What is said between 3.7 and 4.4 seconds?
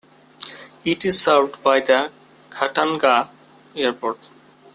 Airport.